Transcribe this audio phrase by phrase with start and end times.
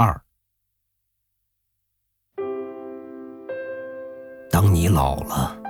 [0.00, 0.18] 二。
[4.48, 5.60] 当你老了，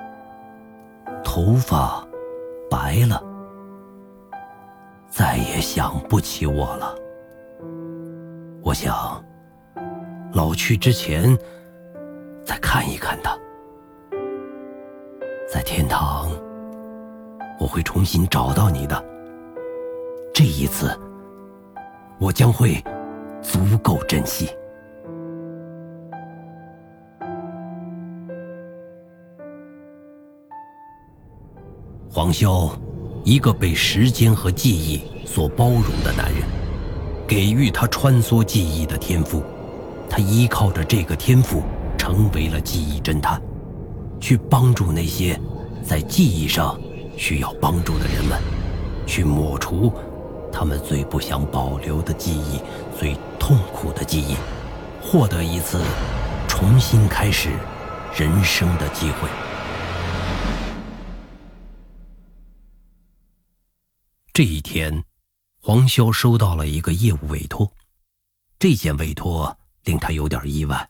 [1.24, 2.06] 头发
[2.70, 3.22] 白了，
[5.08, 6.94] 再也想不起我了。
[8.62, 9.24] 我想，
[10.34, 11.34] 老去之前，
[12.44, 13.34] 再看一看他，
[15.50, 16.30] 在天堂，
[17.58, 19.02] 我会重新找到你的。
[20.34, 20.94] 这一次，
[22.20, 22.84] 我将会
[23.42, 24.48] 足够珍惜。
[32.10, 32.70] 黄潇，
[33.22, 36.42] 一个被时间和记忆所包容的男人，
[37.28, 39.42] 给予他穿梭记忆的天赋。
[40.10, 41.62] 他依靠着这个天赋，
[41.96, 43.40] 成为了记忆侦探，
[44.18, 45.38] 去帮助那些
[45.82, 46.80] 在记忆上
[47.16, 48.40] 需要帮助的人们，
[49.06, 49.92] 去抹除
[50.52, 52.60] 他们最不想保留的记忆、
[52.98, 54.36] 最痛苦的记忆，
[55.02, 55.82] 获得一次
[56.48, 57.50] 重新开始
[58.16, 59.28] 人生的机会。
[64.32, 65.04] 这一天，
[65.60, 67.72] 黄潇收到了一个业务委托。
[68.58, 70.88] 这件委托令他有点意外，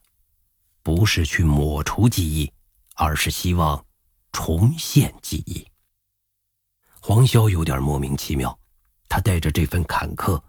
[0.82, 2.52] 不是去抹除记忆，
[2.94, 3.84] 而是希望
[4.32, 5.66] 重现记忆。
[7.00, 8.58] 黄潇有点莫名其妙，
[9.08, 10.40] 他带着这份坎坷，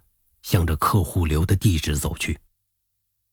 [0.41, 2.38] 向着客户留的地址走去。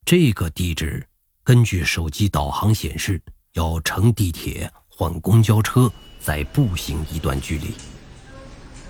[0.05, 1.05] 这个地址
[1.43, 3.21] 根据手机导航显示，
[3.55, 7.75] 要乘地铁换公交车，再步行一段距离。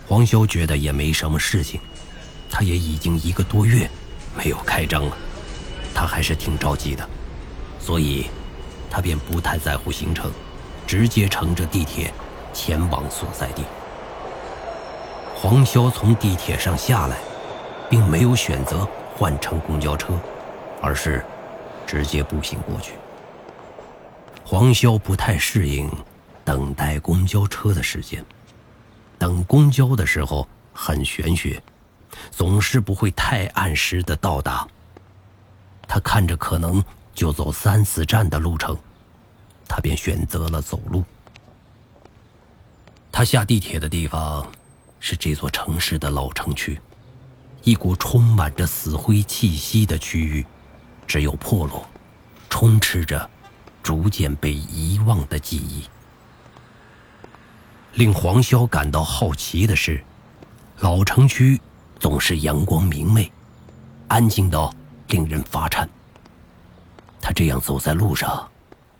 [0.07, 1.81] 黄潇觉得也没什么事情，
[2.51, 3.91] 他也已经一个多月
[4.37, 5.17] 没有开张了，
[5.95, 7.09] 他还是挺着急的，
[7.81, 8.27] 所以，
[8.91, 10.31] 他便不太在乎行程，
[10.87, 12.12] 直接乘着地铁
[12.53, 13.64] 前往所在地。
[15.39, 17.19] 黄潇从地铁上下来，
[17.91, 20.19] 并没有选择换乘公交车，
[20.81, 21.23] 而是
[21.87, 22.95] 直接步行过去。
[24.42, 25.91] 黄潇不太适应
[26.42, 28.25] 等待公交车的时间。
[29.19, 31.63] 等公交的时候很玄学，
[32.30, 34.67] 总是不会太按时的到达。
[35.86, 36.83] 他看着可能
[37.14, 38.74] 就走三四站的路程，
[39.68, 41.05] 他便选择了走路。
[43.13, 44.47] 他下地铁的地方
[45.01, 46.80] 是这座城市的老城区，
[47.62, 50.45] 一股充满着死灰气息的区域，
[51.07, 51.86] 只有破落，
[52.48, 53.29] 充斥着
[53.83, 55.85] 逐渐被遗忘的记忆。
[57.95, 60.02] 令黄潇感到好奇的是，
[60.80, 61.61] 老城区
[61.98, 63.30] 总是阳光明媚，
[64.08, 64.74] 安静到
[65.08, 65.89] 令人发颤。
[67.20, 68.48] 他这样走在路上，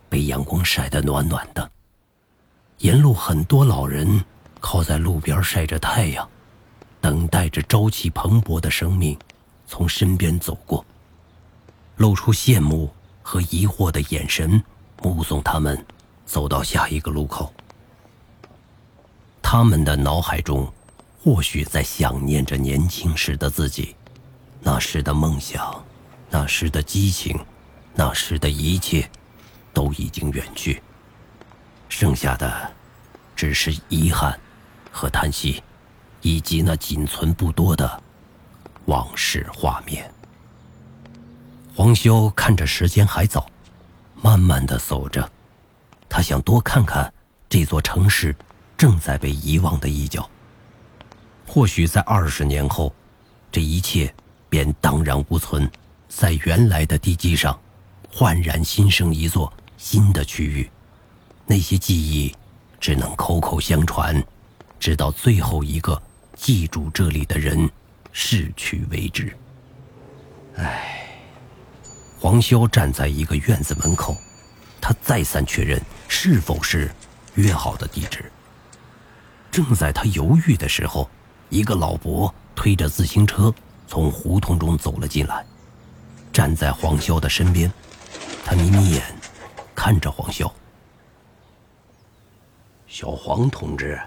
[0.09, 1.69] 被阳光晒得暖暖的。
[2.79, 4.23] 沿路很多老人
[4.59, 6.27] 靠在路边晒着太阳，
[6.99, 9.17] 等待着朝气蓬勃的生命
[9.67, 10.85] 从身边走过，
[11.97, 12.91] 露出羡慕
[13.21, 14.61] 和疑惑的眼神，
[15.01, 15.85] 目送他们
[16.25, 17.53] 走到下一个路口。
[19.41, 20.71] 他们的脑海中，
[21.23, 23.95] 或许在想念着年轻时的自己，
[24.61, 25.83] 那时的梦想，
[26.29, 27.39] 那时的激情，
[27.93, 29.09] 那时的一切，
[29.71, 30.81] 都已经远去。
[31.87, 32.73] 剩下的，
[33.35, 34.37] 只是遗憾
[34.97, 35.61] 和叹息，
[36.21, 38.01] 以及那仅存不多的
[38.85, 40.11] 往事画面。
[41.75, 43.47] 黄修看着时间还早，
[44.23, 45.29] 慢慢的走着，
[46.09, 47.13] 他想多看看
[47.47, 48.35] 这座城市。
[48.77, 50.29] 正在被遗忘的一角。
[51.47, 52.93] 或许在二十年后，
[53.51, 54.13] 这一切
[54.49, 55.67] 便荡然无存，
[56.07, 57.59] 在原来的地基上，
[58.13, 60.69] 焕然新生一座新的区域。
[61.47, 62.31] 那些记忆
[62.79, 64.23] 只能口口相传，
[64.79, 66.01] 直到最后一个
[66.35, 67.69] 记住这里的人
[68.11, 69.35] 逝去为止。
[70.55, 71.07] 唉，
[72.19, 74.15] 黄潇站在一个院子门口，
[74.81, 76.89] 他再三确认是否是
[77.35, 78.31] 约好的地址。
[79.51, 81.09] 正在他犹豫的时候，
[81.49, 83.53] 一个老伯推着自行车
[83.87, 85.45] 从胡同中走了进来，
[86.31, 87.71] 站在黄潇的身边。
[88.45, 89.03] 他眯眯眼，
[89.75, 90.51] 看着黄潇。
[92.87, 93.99] 小黄同志，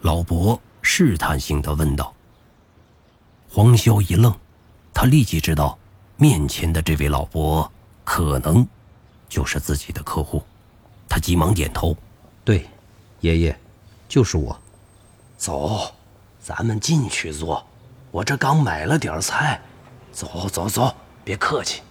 [0.00, 2.14] 老伯试探性的问道。
[3.50, 4.34] 黄潇一愣，
[4.94, 5.78] 他立即知道，
[6.16, 7.70] 面前的这位老伯
[8.04, 8.66] 可能
[9.28, 10.42] 就是自己的客户。
[11.08, 11.96] 他急忙点头，
[12.44, 12.66] 对。
[13.20, 13.58] 爷爷，
[14.08, 14.56] 就是我。
[15.36, 15.92] 走，
[16.40, 17.66] 咱们进去坐。
[18.10, 19.60] 我这刚买了点菜。
[20.12, 21.82] 走走走，别客气。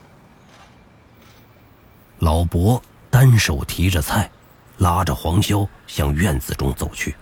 [2.19, 4.29] 老伯单手提着菜，
[4.77, 7.15] 拉着黄潇向院子中走去。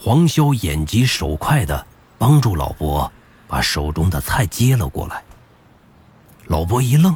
[0.00, 1.84] 黄潇眼疾手快的
[2.16, 3.10] 帮助老伯
[3.48, 5.22] 把手中的菜接了过来。
[6.46, 7.14] 老伯一愣，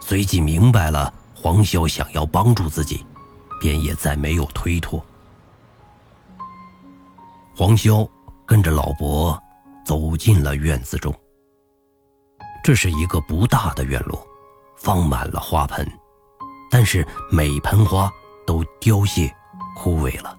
[0.00, 3.04] 随即明白了黄潇想要帮助自己，
[3.58, 5.04] 便也再没有推脱。
[7.56, 8.08] 黄潇
[8.46, 9.42] 跟着老伯
[9.84, 11.14] 走进了院子中。
[12.62, 14.24] 这是一个不大的院落，
[14.76, 15.90] 放满了花盆，
[16.70, 18.12] 但是每盆花
[18.46, 19.34] 都凋谢、
[19.74, 20.36] 枯萎了，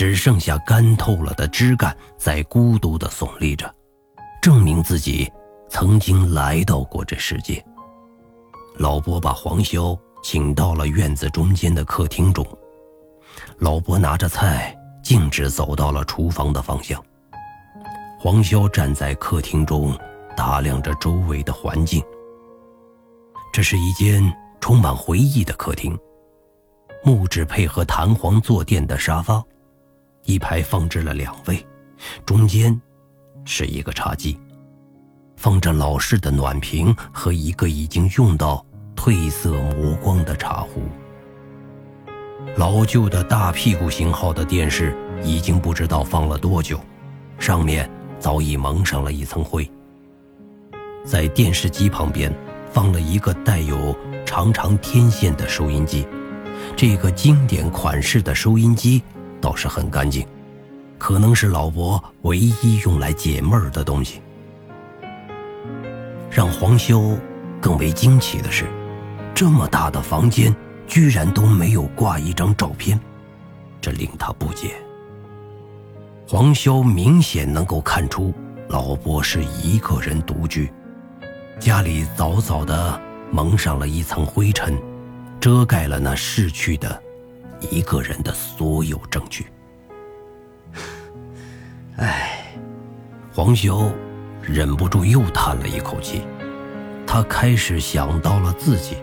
[0.00, 3.70] 只剩下干透了的枝干在孤独的耸立着，
[4.40, 5.30] 证明自己
[5.68, 7.62] 曾经来到过这世界。
[8.78, 12.42] 老伯把黄潇请到了院子中间的客厅中，
[13.58, 16.98] 老伯拿着菜，径直走到了厨房的方向。
[18.18, 19.94] 黄潇站在客厅中。
[20.36, 22.02] 打量着周围的环境。
[23.52, 24.22] 这是一间
[24.58, 25.98] 充满回忆的客厅，
[27.04, 29.44] 木质配合弹簧坐垫的沙发，
[30.30, 31.66] 一排放置了两位，
[32.24, 32.80] 中间
[33.44, 34.38] 是一个茶几，
[35.36, 40.82] 放着老式的暖瓶和一个已经用到褪色磨光的茶壶。
[42.56, 46.78] 老旧的大屁股型号的电视已经不知道放了多久，
[47.36, 47.90] 上面
[48.20, 49.68] 早已蒙上了一层灰。
[51.04, 52.32] 在电视机旁边，
[52.70, 56.06] 放了一个带有长长天线的收音机。
[56.76, 59.02] 这个经典款式的收音机
[59.40, 60.26] 倒是很干净，
[60.98, 64.20] 可能是老伯唯一用来解闷儿的东西。
[66.30, 67.16] 让黄修
[67.60, 68.66] 更为惊奇的是，
[69.34, 70.54] 这么大的房间
[70.86, 72.98] 居然都没有挂一张照片，
[73.80, 74.74] 这令他不解。
[76.28, 78.32] 黄潇明显能够看出，
[78.68, 80.72] 老伯是一个人独居。
[81.58, 83.00] 家里早早的
[83.32, 84.80] 蒙上了一层灰尘，
[85.40, 87.02] 遮盖了那逝去的
[87.60, 89.46] 一个人的所有证据。
[91.96, 92.54] 唉，
[93.34, 93.92] 黄修
[94.42, 96.22] 忍不住又叹了一口气。
[97.06, 98.96] 他开始想到了自己，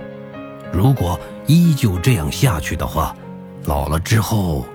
[0.72, 3.16] 如果依旧这样下去的话，
[3.66, 4.66] 老了之后，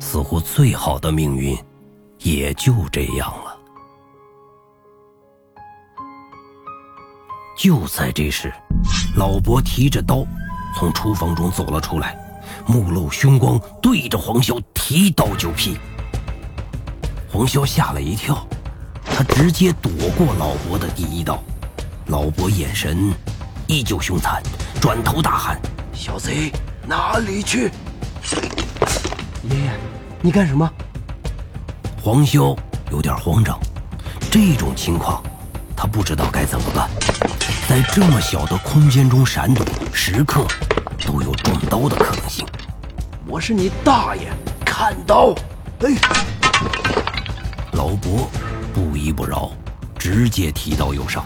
[0.00, 1.56] 似乎最好的命运
[2.18, 3.58] 也就这样了。
[7.58, 8.50] 就在这时，
[9.14, 10.24] 老伯提着刀
[10.74, 12.18] 从厨房中走了出来，
[12.66, 15.78] 目露凶光，对着黄潇提刀就劈。
[17.30, 18.46] 黄潇吓了一跳，
[19.04, 21.42] 他直接躲过老伯的第一刀。
[22.06, 23.12] 老伯眼神
[23.66, 24.42] 依旧凶残，
[24.80, 25.60] 转头大喊
[25.94, 26.52] ：“小贼，
[26.86, 27.70] 哪里去？”
[29.48, 29.70] 爷爷，
[30.20, 30.70] 你干什么？
[32.02, 32.56] 黄潇
[32.90, 33.58] 有点慌张，
[34.30, 35.22] 这种情况，
[35.76, 36.90] 他不知道该怎么办。
[37.68, 40.44] 在这么小的空间中闪躲，时刻
[41.04, 42.46] 都有中刀的可能性。
[43.26, 44.32] 我是你大爷，
[44.64, 45.34] 看刀！
[45.80, 45.90] 哎，
[47.72, 48.28] 老伯
[48.72, 49.50] 不依不饶，
[49.98, 51.24] 直接提刀又上。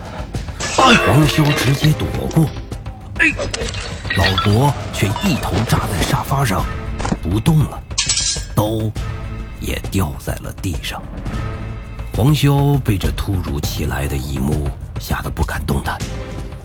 [0.77, 2.45] 黄潇直接躲过，
[3.19, 3.33] 哎，
[4.17, 6.65] 老伯却一头扎在沙发上，
[7.23, 7.83] 不动了，
[8.55, 8.65] 刀
[9.61, 11.03] 也掉在了地上。
[12.15, 14.69] 黄潇被这突如其来的一幕
[15.01, 15.99] 吓得不敢动弹。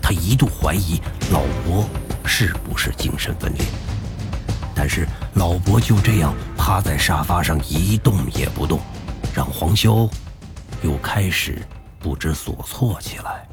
[0.01, 1.85] 他一度怀疑老伯
[2.25, 3.65] 是不是精神分裂，
[4.75, 8.79] 但是老伯就这样趴在沙发上一动也不动，
[9.33, 10.09] 让黄潇
[10.81, 11.61] 又开始
[11.99, 13.47] 不知所措起来。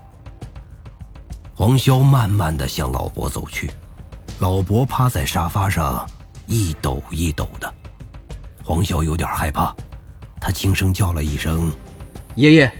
[1.55, 3.71] 黄潇慢慢的向老伯走去，
[4.39, 6.09] 老伯趴在沙发上
[6.47, 7.75] 一抖一抖的，
[8.63, 9.75] 黄潇有点害怕，
[10.41, 11.73] 他轻声叫了一声
[12.37, 12.73] ：“爷爷。”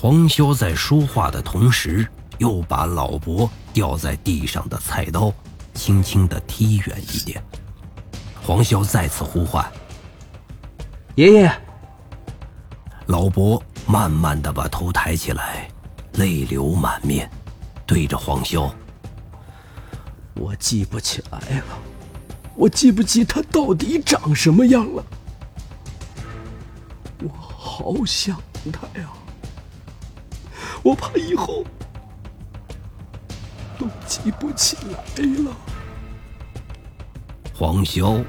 [0.00, 2.08] 黄潇在说话的同时，
[2.38, 5.32] 又把老伯掉在地上的菜刀
[5.74, 7.42] 轻轻地踢远一点。
[8.42, 9.64] 黄潇再次呼唤
[11.16, 11.52] ：“爷爷。”
[13.06, 15.68] 老伯慢慢地把头抬起来，
[16.14, 17.30] 泪流满面，
[17.86, 18.70] 对着黄潇
[20.34, 21.78] ：“我记不起来了，
[22.54, 25.04] 我记不起他到底长什么样了。
[27.22, 28.40] 我好想
[28.72, 29.08] 他呀。”
[30.82, 31.64] 我怕以后
[33.78, 34.98] 都记不起来
[35.44, 35.56] 了。
[37.54, 38.22] 黄潇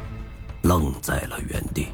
[0.62, 1.88] 愣在了原地。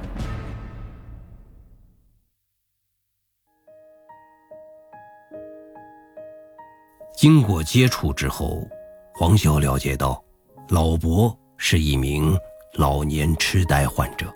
[7.16, 8.68] 经过接触之后，
[9.16, 10.24] 黄潇了解到，
[10.70, 12.38] 老伯是一名
[12.74, 14.34] 老年痴呆患者。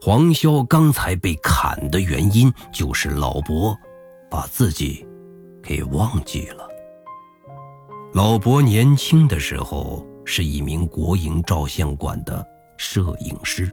[0.00, 3.76] 黄潇刚才被砍的原因，就是老伯。
[4.30, 5.04] 把自己
[5.60, 6.69] 给忘记了。
[8.12, 12.44] 老伯年轻的时候是一名国营照相馆的
[12.76, 13.70] 摄影师，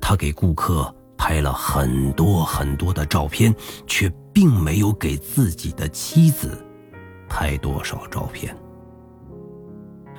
[0.00, 3.52] 他给顾客拍了很多很多的照片，
[3.88, 6.64] 却并没有给自己的妻子
[7.28, 8.56] 拍多少照片。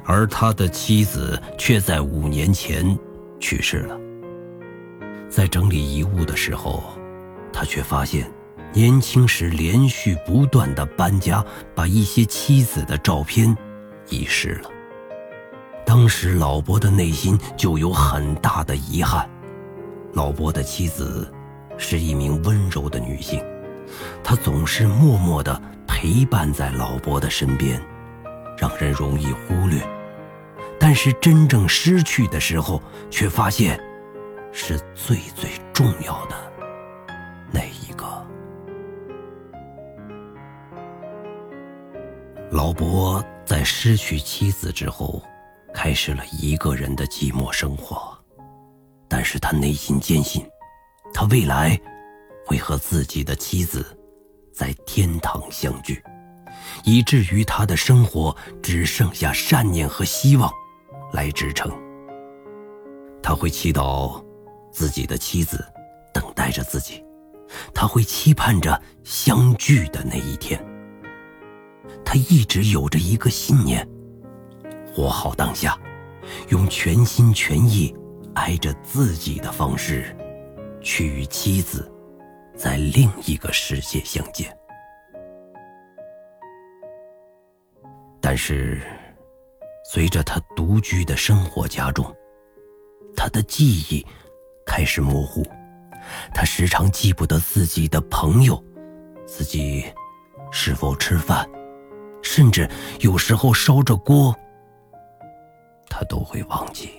[0.03, 2.97] 而他的妻子却在五年前
[3.39, 3.97] 去世了。
[5.29, 6.83] 在整理遗物的时候，
[7.53, 8.29] 他却发现，
[8.73, 13.55] 年轻时连续不断的搬家，把一些妻子的照片
[14.09, 14.69] 遗失了。
[15.85, 19.29] 当时老伯的内心就有很大的遗憾。
[20.13, 21.31] 老伯的妻子
[21.77, 23.43] 是一名温柔的女性，
[24.23, 27.79] 她总是默默地陪伴在老伯的身边，
[28.57, 29.79] 让人容易忽略。
[30.79, 33.79] 但是真正失去的时候，却发现
[34.51, 36.35] 是最最重要的
[42.53, 45.19] 老伯在失去妻子之后，
[45.73, 48.15] 开始了一个人的寂寞生活，
[49.09, 50.47] 但是他内心坚信，
[51.15, 51.75] 他未来
[52.45, 53.83] 会和自己的妻子
[54.53, 55.99] 在天堂相聚，
[56.83, 60.47] 以至于他的生活只剩下善念和希望。
[61.11, 61.71] 来支撑。
[63.21, 64.23] 他会祈祷
[64.71, 65.65] 自己的妻子
[66.13, 67.03] 等待着自己，
[67.73, 70.63] 他会期盼着相聚的那一天。
[72.13, 73.83] 他一直有着一个信念：
[74.93, 75.75] 活好当下，
[76.49, 77.91] 用全心全意
[78.35, 80.15] 爱着自己的方式，
[80.79, 81.91] 去与妻子
[82.55, 84.55] 在另一个世界相见。
[88.21, 88.79] 但是。
[89.85, 92.05] 随着他独居的生活加重，
[93.15, 94.03] 他的记忆
[94.65, 95.45] 开始模糊，
[96.33, 98.63] 他时常记不得自己的朋友，
[99.27, 99.85] 自己
[100.51, 101.47] 是否吃饭，
[102.23, 102.67] 甚至
[103.01, 104.35] 有时候烧着锅，
[105.87, 106.89] 他都会忘记。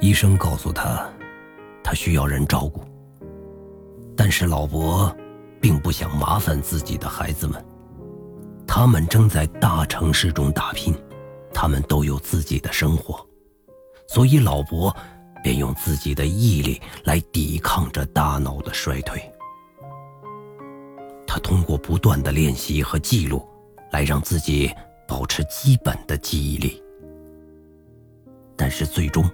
[0.00, 1.06] 医生告诉他，
[1.82, 2.82] 他需要人照顾，
[4.16, 5.14] 但是老伯
[5.60, 7.62] 并不想麻烦自己的孩子们。
[8.66, 10.94] 他们正在大城市中打拼，
[11.52, 13.24] 他们都有自己的生活，
[14.08, 14.94] 所以老伯
[15.42, 19.22] 便用自己的毅力来抵抗着大脑的衰退。
[21.26, 23.46] 他通过不断的练习和记录，
[23.90, 24.72] 来让自己
[25.06, 26.82] 保持基本的记忆力。
[28.56, 29.28] 但是最终，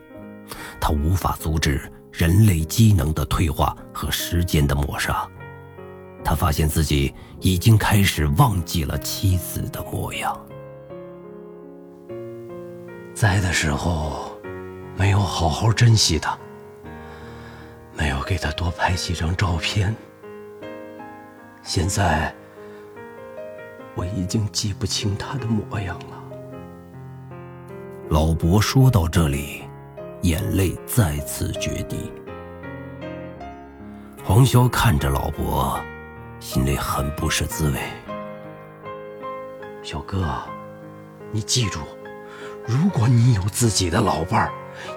[0.80, 1.80] 他无法阻止
[2.11, 5.28] 人类机能的退化和时间的抹杀。
[6.25, 10.38] 他发现自己已经开始忘记了妻子的模样，
[13.14, 14.38] 在的时候
[14.97, 16.38] 没有好好珍惜她，
[17.97, 19.94] 没有给她多拍几张照片。
[21.73, 22.35] 现在
[23.95, 26.21] 我已经记不清他的模样了。
[28.09, 29.62] 老伯说到这里，
[30.23, 32.11] 眼泪再次决堤。
[34.25, 35.81] 黄潇看着老伯。
[36.41, 37.79] 心里很不是滋味。
[39.81, 40.43] 小哥，
[41.31, 41.79] 你记住，
[42.67, 44.53] 如果你有自己的老伴儿，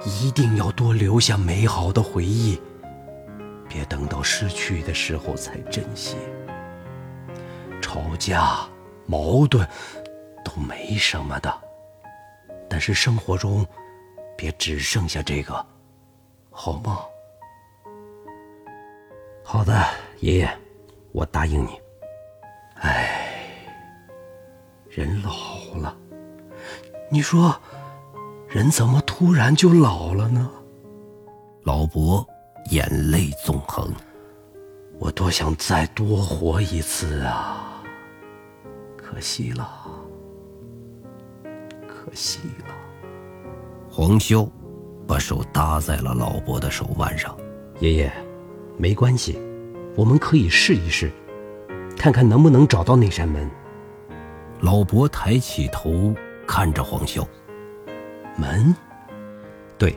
[0.08, 2.60] 一定要多留下美好的回忆，
[3.70, 6.18] 别等到失去的时候才珍惜。
[7.94, 8.68] 吵架、
[9.06, 9.68] 矛盾
[10.44, 11.54] 都没什么的，
[12.68, 13.64] 但是生活中
[14.36, 15.64] 别只剩下这个，
[16.50, 17.02] 好吗？
[19.44, 19.80] 好的，
[20.22, 20.50] 爷爷。
[21.12, 21.80] 我答应你。
[22.82, 23.46] 哎，
[24.90, 25.32] 人老
[25.76, 25.96] 了，
[27.12, 27.56] 你说，
[28.48, 30.50] 人怎么突然就老了呢？
[31.62, 32.28] 老伯
[32.72, 33.94] 眼泪纵横，
[34.98, 37.70] 我多想再多活一次啊！
[39.14, 39.70] 可惜了，
[41.88, 42.74] 可惜了。
[43.88, 44.50] 黄潇
[45.08, 47.38] 把手搭在了老伯的手腕上，
[47.80, 48.12] 爷爷，
[48.76, 49.40] 没关系。
[49.96, 51.12] 我们可以试一试，
[51.96, 53.48] 看看能不能找到那扇门。
[54.62, 56.12] 老伯抬起头
[56.48, 57.24] 看着黄潇，
[58.36, 58.76] 门，
[59.78, 59.96] 对，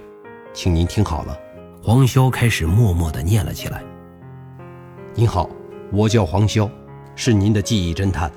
[0.52, 1.34] 请您听好了。
[1.82, 3.82] 黄潇开始默默地念了起来
[5.16, 5.48] ：“您好，
[5.90, 6.70] 我叫黄潇，
[7.14, 8.30] 是您的记忆侦探。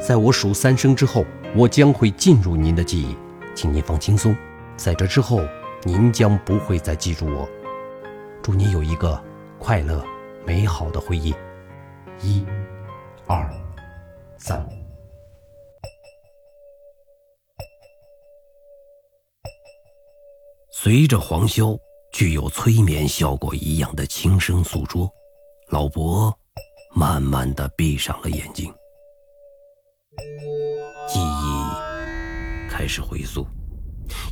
[0.00, 3.16] 在我数三声之后，我将会进入您的记忆，
[3.54, 4.34] 请您放轻松。
[4.76, 5.40] 在这之后，
[5.84, 7.48] 您将不会再记住我。
[8.42, 9.22] 祝您有一个
[9.58, 10.04] 快乐。”
[10.46, 11.34] 美好的回忆，
[12.22, 12.44] 一、
[13.26, 13.48] 二、
[14.38, 14.66] 三。
[20.72, 21.78] 随着黄潇
[22.10, 25.08] 具有催眠效果一样的轻声诉说，
[25.68, 26.34] 老伯
[26.96, 28.72] 慢慢的闭上了眼睛，
[31.08, 33.46] 记忆开始回溯，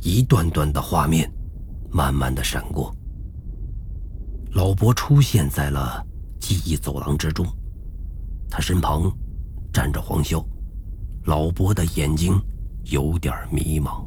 [0.03, 1.31] 一段段的画面
[1.91, 2.95] 慢慢的闪过。
[4.53, 6.03] 老伯出现在了
[6.39, 7.45] 记忆走廊之中，
[8.49, 9.11] 他身旁
[9.71, 10.43] 站着黄潇，
[11.25, 12.41] 老伯的眼睛
[12.85, 14.05] 有点迷茫。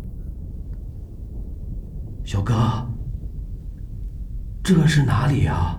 [2.25, 2.55] 小哥，
[4.63, 5.79] 这是哪里啊？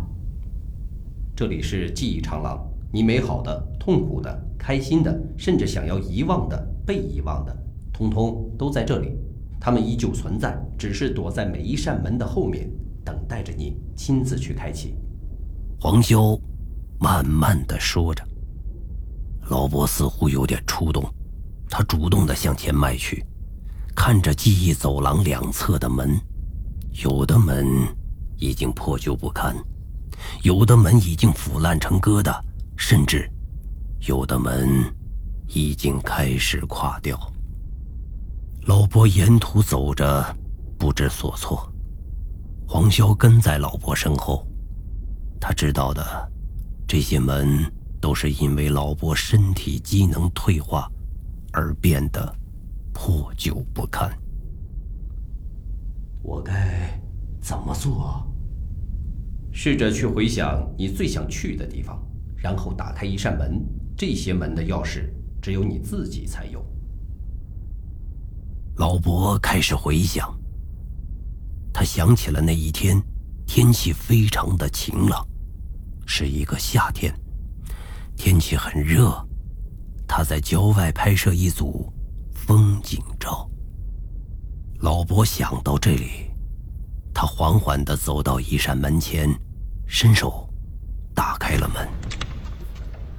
[1.35, 7.53] 这里是记忆长廊，你美好的、痛苦的、开心的，甚至想要遗忘的、被遗忘的，
[7.91, 9.17] 通通都在这里。
[9.59, 12.71] 他们依旧存在，只是躲在每一扇门的后面。
[13.05, 14.95] 等待着你亲自去开启。
[15.77, 16.39] 黄潇
[16.97, 18.23] 慢慢的说着，
[19.49, 21.03] 老伯似乎有点触动，
[21.69, 23.21] 他主动的向前迈去，
[23.93, 26.17] 看着记忆走廊两侧的门，
[27.03, 27.67] 有的门
[28.37, 29.53] 已经破旧不堪，
[30.43, 32.39] 有的门已经腐烂成疙瘩，
[32.77, 33.29] 甚至
[34.05, 34.83] 有的门
[35.47, 37.17] 已经开始垮掉。
[38.65, 40.35] 老伯沿途走着，
[40.77, 41.71] 不知所措。
[42.67, 44.45] 黄潇跟在老伯身后，
[45.39, 46.03] 他知道的，
[46.85, 47.59] 这些门
[48.01, 50.91] 都是因为老伯身体机能退化
[51.53, 52.35] 而变得
[52.91, 54.11] 破旧不堪。
[56.21, 57.01] 我该
[57.39, 58.21] 怎么做？
[59.53, 62.01] 试着去回想你最想去的地方，
[62.35, 63.63] 然后打开一扇门。
[63.95, 65.09] 这些门的钥匙
[65.41, 66.65] 只有你自己才有。
[68.77, 70.33] 老伯开始回想。
[71.73, 73.01] 他想起了那一天，
[73.47, 75.27] 天气非常的晴朗，
[76.05, 77.13] 是一个夏天，
[78.15, 79.11] 天气很热。
[80.07, 81.91] 他在郊外拍摄一组
[82.31, 83.49] 风景照。
[84.81, 86.29] 老伯想到这里，
[87.13, 89.27] 他缓缓地走到一扇门前，
[89.87, 90.47] 伸手
[91.15, 91.87] 打开了门。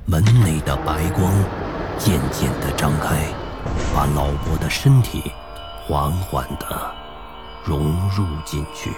[0.07, 1.33] 门内的白光
[1.99, 3.27] 渐渐地张开，
[3.95, 5.33] 把老伯的身体
[5.87, 6.95] 缓缓地。
[7.65, 8.93] 融入进去。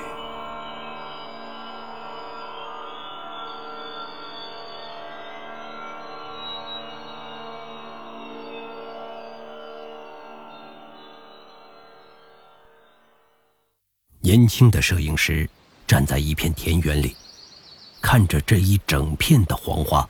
[14.19, 15.49] 年轻的摄影师
[15.87, 17.15] 站在一片田园里，
[18.03, 20.09] 看着这一整片的黄花，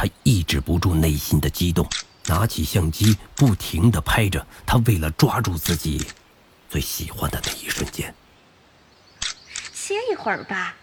[0.00, 1.86] 他抑制不住内心的激动，
[2.24, 4.46] 拿起相机不停的拍着。
[4.64, 6.02] 他为了抓住自己。
[6.70, 8.14] 最喜欢的那一瞬间。
[9.74, 10.74] 歇一会儿吧。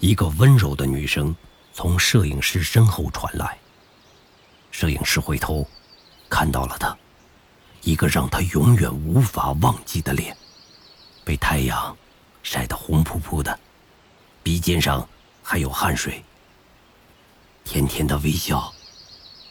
[0.00, 1.34] 一个温柔的女声
[1.72, 3.56] 从摄影师身后传来。
[4.70, 5.66] 摄影师回头，
[6.28, 6.94] 看到了他，
[7.80, 10.36] 一个让他永远无法忘记的脸，
[11.24, 11.96] 被太阳
[12.42, 13.58] 晒得红扑扑的，
[14.42, 15.08] 鼻尖上
[15.42, 16.22] 还有汗水。
[17.64, 18.72] 甜甜的微笑，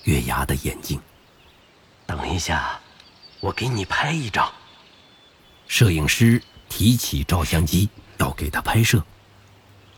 [0.04, 1.02] 月牙的眼睛。
[2.06, 2.80] 等一下，
[3.40, 4.52] 我给你拍一张。
[5.68, 9.04] 摄影师提起照相机要给他拍摄，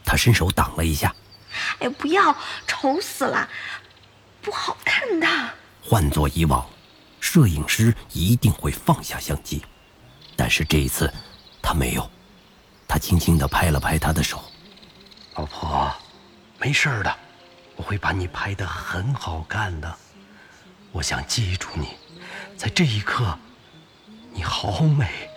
[0.05, 1.13] 他伸手挡了一下。
[1.79, 2.35] 哎，不要，
[2.67, 3.49] 丑死了，
[4.41, 5.27] 不好看的。
[5.81, 6.67] 换做以往，
[7.19, 9.63] 摄影师一定会放下相机，
[10.35, 11.11] 但是这一次
[11.61, 12.09] 他没有。
[12.87, 14.43] 他轻轻地拍了拍他的手
[15.35, 15.91] ：“老婆，
[16.59, 17.17] 没事的，
[17.83, 19.93] 我会把你拍得很好看的。
[20.93, 21.89] 我想记住你，
[22.55, 23.37] 在这一刻，
[24.31, 25.29] 你好美。”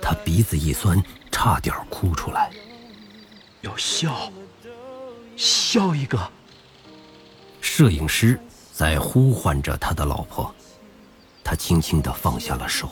[0.00, 2.50] 他鼻子一酸，差点哭出来。
[3.60, 4.32] 要笑，
[5.36, 6.18] 笑一个。
[7.60, 8.40] 摄影师
[8.72, 10.54] 在呼唤着他的老婆，
[11.44, 12.90] 他轻轻地放下了手，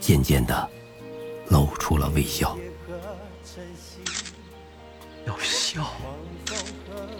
[0.00, 0.70] 渐渐地
[1.50, 2.56] 露出了微笑。
[5.26, 5.92] 要笑，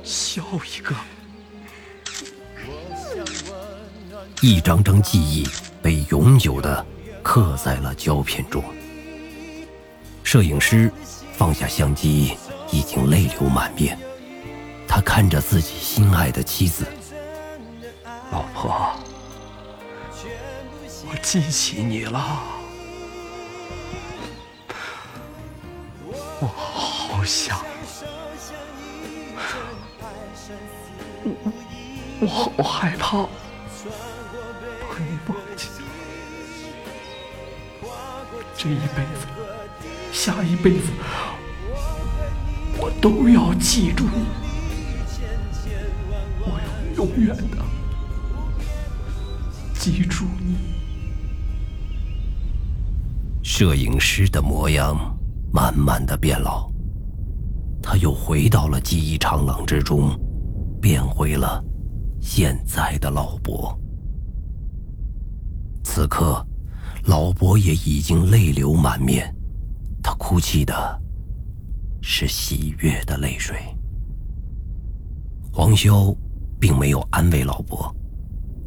[0.05, 0.45] 笑
[0.77, 0.95] 一个。
[4.43, 5.49] 一张张记忆
[5.83, 6.87] 被永久的。
[7.25, 8.63] 刻在了胶片中。
[10.23, 10.93] 摄影师
[11.33, 12.37] 放下相机，
[12.71, 13.99] 已经泪流满面。
[14.87, 16.87] 他看着自己心爱的妻子，
[18.31, 18.95] 老婆，
[21.11, 22.43] 我记起你了，
[26.41, 27.59] 我好想，
[31.25, 31.35] 我
[32.21, 33.27] 我好害怕。
[38.57, 39.27] 这一辈子，
[40.11, 40.91] 下一辈子，
[42.79, 44.25] 我都要记住你，
[46.41, 47.59] 我要永远的
[49.75, 50.57] 记住你。
[53.43, 54.97] 摄影师的模样
[55.53, 56.71] 慢慢的变老，
[57.83, 60.19] 他又回到了记忆长廊之中，
[60.85, 61.65] 变回了
[62.21, 63.75] 现在的老伯。
[65.83, 66.47] 此刻。
[67.07, 69.31] 老伯也已经泪流满面，
[70.03, 71.03] 他哭泣的
[72.01, 73.59] 是喜悦的泪水。
[75.53, 76.17] 黄潇
[76.59, 77.95] 并没有安慰老伯，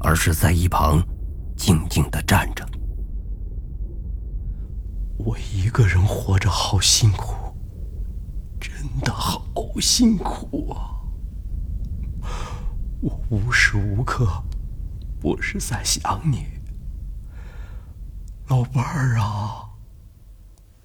[0.02, 1.02] 而是在一旁
[1.56, 2.64] 静静的站着。
[5.18, 7.34] 我一个人活着好辛苦，
[8.60, 8.72] 真
[9.04, 9.44] 的好
[9.82, 10.97] 辛苦啊！
[13.02, 14.44] 我无时无刻
[15.20, 16.46] 不是在想你，
[18.48, 19.70] 老伴儿啊，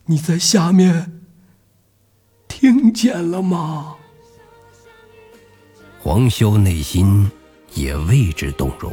[0.07, 1.22] 你在下面
[2.48, 3.96] 听见了吗？
[6.01, 7.31] 黄修内心
[7.75, 8.92] 也为之动容，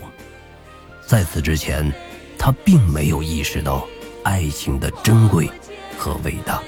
[1.07, 1.91] 在此之前，
[2.37, 3.87] 他并没有意识到。
[4.21, 5.49] 爱情的珍贵
[5.97, 6.61] 和伟大，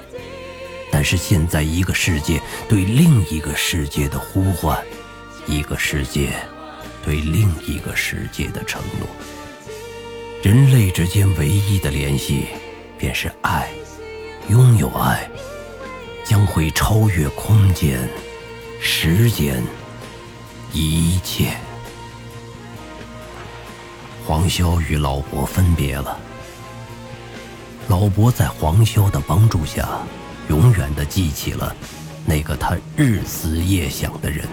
[0.90, 4.82] 但是现在一个世界对另一个世界的呼唤，
[5.52, 6.32] 一个世界
[7.04, 9.08] 对另一个世界的承诺，
[10.42, 12.46] 人类之间唯一的联系
[12.98, 13.70] 便是爱，
[14.48, 15.30] 拥有爱
[16.24, 18.00] 将会超越空间、
[18.80, 19.62] 时间，
[20.72, 21.52] 一切。
[24.26, 26.18] 黄潇与老伯分别了。
[27.90, 30.00] 老伯在黄潇的帮助下，
[30.48, 31.76] 永远的记起了
[32.26, 34.48] 那个他日思夜想的人，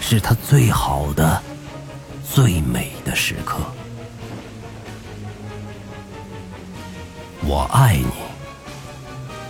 [0.00, 1.42] 是他最好的、
[2.24, 3.58] 最美的时刻。
[7.42, 8.12] 我爱你，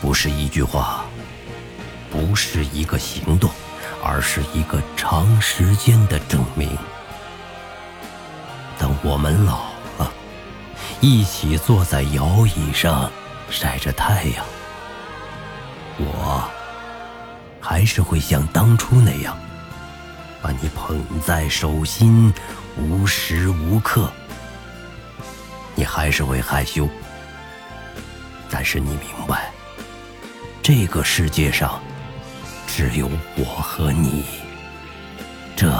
[0.01, 1.05] 不是一句话，
[2.11, 3.51] 不是一个行动，
[4.03, 6.77] 而是一个长时间的证明。
[8.79, 9.65] 等我们老
[9.99, 10.13] 了。
[11.01, 13.09] 一起坐在摇椅上
[13.51, 14.45] 晒着太阳，
[15.97, 16.51] 我
[17.61, 19.39] 还是会像当初那样
[20.41, 22.33] 把你捧在手心
[22.77, 24.11] 无时无刻。
[25.79, 26.89] 你还是会害羞
[28.51, 29.49] 但是你明白
[30.61, 31.81] 这个世界上
[32.67, 34.25] 只有我和你
[35.55, 35.71] 这